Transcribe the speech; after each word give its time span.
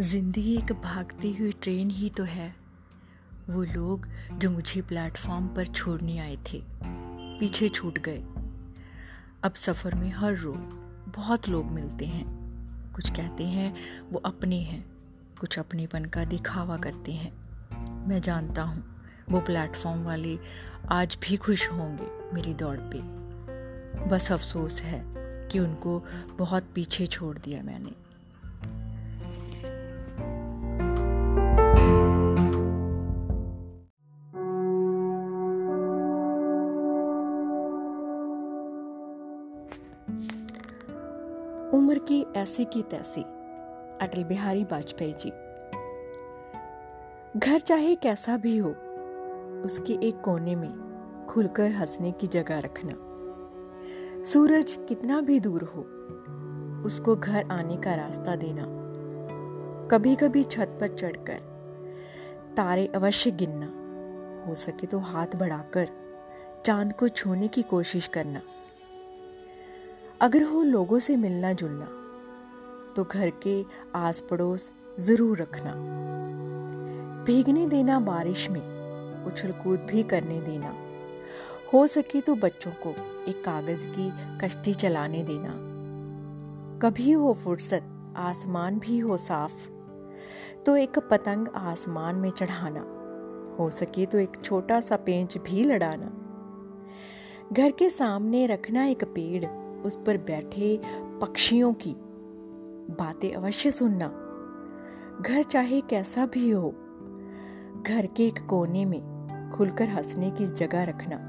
ज़िंदगी 0.00 0.56
एक 0.56 0.72
भागती 0.72 1.32
हुई 1.32 1.52
ट्रेन 1.52 1.90
ही 1.90 2.10
तो 2.10 2.24
है। 2.24 2.54
वो 3.50 3.62
लोग 3.62 4.06
जो 4.32 4.50
मुझे 4.50 4.82
प्लेटफॉर्म 4.82 5.48
पर 5.48 5.66
छोड़ने 5.66 6.18
आए 6.18 6.36
थे, 6.36 6.62
पीछे 7.40 7.68
छूट 7.68 7.98
गए। 7.98 8.22
अब 9.44 9.52
सफ़र 9.54 9.94
में 9.94 10.10
हर 10.10 10.36
रोज़ 10.36 10.84
बहुत 11.16 11.48
लोग 11.48 11.66
मिलते 11.66 12.06
हैं। 12.06 12.24
कुछ 12.92 13.10
कहते 13.10 13.44
हैं, 13.44 13.74
वो 14.10 14.18
अपने 14.18 14.60
हैं। 14.60 14.92
कुछ 15.40 15.58
अपनेपन 15.58 16.04
का 16.04 16.24
दिखावा 16.24 16.76
करते 16.76 17.12
हैं। 17.12 17.32
मैं 18.08 18.20
जानता 18.20 18.62
हूँ, 18.62 18.84
वो 19.30 19.40
प्लेटफॉर्म 19.40 20.02
वाले 20.02 20.38
आज 20.90 21.18
भी 21.22 21.36
खुश 21.36 21.70
होंगे 21.70 22.34
मेरी 22.34 22.54
दौड़ 22.54 22.78
पे। 22.80 23.02
बस 24.08 24.32
अफसोस 24.32 24.82
है 24.82 25.04
कि 25.48 25.58
उनको 25.58 26.04
बहुत 26.38 26.64
पीछे 26.74 27.06
छोड़ 27.06 27.38
दिया 27.38 27.62
मैंने। 27.62 28.09
उम्र 41.74 41.98
की 41.98 42.26
ऐसी 42.36 42.64
की 42.64 42.82
तैसी, 42.82 43.22
अटल 44.00 44.24
बिहारी 44.24 44.64
वाजपेयी 44.64 45.12
जी। 45.12 45.30
घर 47.36 47.58
चाहे 47.58 47.94
कैसा 47.94 48.36
भी 48.36 48.56
हो, 48.58 48.70
उसके 49.64 49.92
एक 50.02 50.20
कोने 50.20 50.54
में 50.54 51.26
खुलकर 51.30 51.70
हंसने 51.70 52.12
की 52.12 52.26
जगह 52.26 52.58
रखना। 52.58 52.92
सूरज 54.24 54.78
कितना 54.88 55.20
भी 55.20 55.40
दूर 55.40 55.62
हो, 55.62 55.80
उसको 56.86 57.16
घर 57.16 57.48
आने 57.50 57.76
का 57.76 57.94
रास्ता 57.94 58.36
देना। 58.36 58.66
कभी 59.88 60.16
कभी 60.16 60.42
छत 60.44 60.78
पर 60.80 60.88
चढ़कर 60.88 61.38
तारे 62.56 62.86
अवश्य 62.86 63.30
गिनना, 63.30 63.66
हो 64.46 64.54
सके 64.54 64.86
तो 64.86 64.98
हाथ 64.98 65.36
बढ़ाकर 65.36 65.88
चाँद 66.64 66.92
को 66.92 67.08
छूने 67.08 67.48
की 67.48 67.62
कोशिश 67.62 68.06
करना। 68.06 68.40
अगर 70.20 70.42
हो 70.42 70.62
लोगों 70.62 70.98
से 70.98 71.16
मिलना 71.16 71.52
जुलना 71.52 71.84
तो 72.96 73.04
घर 73.04 73.30
के 73.42 73.64
आस 73.94 74.18
पड़ोस 74.20 74.70
ज़रूर 75.00 75.38
रखना। 75.38 75.70
भीगने 77.24 77.66
देना 77.66 77.98
बारिश 78.00 78.48
में 78.50 78.60
उछल 79.26 79.52
कूद 79.52 79.86
भी 79.90 80.02
करने 80.02 80.40
देना। 80.40 80.74
हो 81.72 81.86
सके 81.86 82.20
तो 82.20 82.34
बच्चों 82.34 82.72
को 82.82 82.90
एक 83.30 83.42
कागज़ 83.44 83.86
की 83.86 84.10
कश्ती 84.38 84.74
चलाने 84.74 85.22
देना। 85.22 85.52
कभी 86.82 87.10
हो 87.12 87.32
फुर्सत, 87.34 87.82
आसमान 88.16 88.78
भी 88.78 88.98
हो 88.98 89.16
साफ़ 89.18 89.68
तो 90.66 90.76
एक 90.76 90.98
पतंग 91.10 91.48
आसमान 91.54 92.16
में 92.16 92.30
चढ़ाना। 92.30 92.80
हो 93.58 93.70
सके 93.70 94.06
तो 94.06 94.18
एक 94.18 94.36
छोटा 94.44 94.80
सा 94.80 94.96
पेंच 94.96 95.38
भी 95.38 95.62
लड़ाना। 95.62 96.12
घर 97.52 97.70
के 97.70 97.90
सामने 97.90 98.46
रखना 98.46 98.84
एक 98.86 99.04
पेड़ 99.04 99.44
उस 99.84 99.98
पर 100.06 100.16
बैठे 100.16 100.80
पक्षियों 101.20 101.72
की 101.72 101.94
बातें 102.90 103.32
अवश्य 103.32 103.70
सुनना। 103.70 104.08
घर 105.22 105.42
चाहे 105.42 105.80
कैसा 105.80 106.26
भी 106.26 106.50
हो, 106.50 106.70
घर 107.86 108.06
के 108.06 108.26
एक 108.26 108.46
कोने 108.46 108.84
में 108.84 109.10
खुलकर 109.56 109.88
हंसने 109.88 110.30
की 110.30 110.46
जगह 110.46 110.84
रखना। 110.84 111.26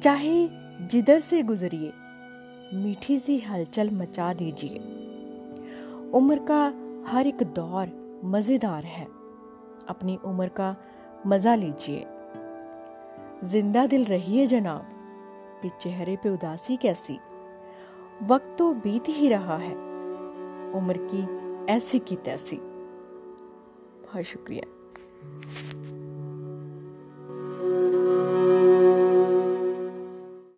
चाहे 0.00 0.48
जिधर 0.86 1.18
से 1.18 1.42
गुजरिए, 1.42 1.92
मीठी 2.74 3.18
सी 3.18 3.38
हलचल 3.38 3.90
मचा 3.90 4.32
दीजिए। 4.34 4.78
उम्र 6.14 6.40
का 6.50 6.74
हर 7.12 7.26
एक 7.26 7.42
दौर 7.42 8.20
मज़ेदार 8.24 8.84
है। 8.84 9.04
अपनी 9.88 10.18
उम्र 10.24 10.48
का 10.48 10.76
मज़ा 11.26 11.54
लीजिए। 11.54 12.06
ज़िंदा 13.44 13.86
दिल 13.86 14.04
रहिए 14.04 14.46
जनाब। 14.46 14.99
ये 15.64 15.70
चेहरे 15.80 16.16
पे 16.16 16.28
उदासी 16.28 16.76
कैसी? 16.76 17.18
वक्त 18.22 18.56
तो 18.58 18.72
बीत 18.72 19.04
ही 19.08 19.28
रहा 19.28 19.56
है। 19.56 19.74
उम्र 20.72 21.08
की 21.14 21.40
ऐसी 21.72 21.98
की 21.98 22.16
तैसी। 22.16 22.56
बहुत 22.56 24.22
शुक्रिया। 24.22 24.76